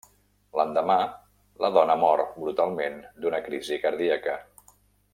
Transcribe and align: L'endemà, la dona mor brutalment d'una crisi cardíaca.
L'endemà, 0.59 0.95
la 1.65 1.71
dona 1.77 1.97
mor 2.05 2.23
brutalment 2.39 2.99
d'una 3.25 3.43
crisi 3.49 3.81
cardíaca. 3.87 4.39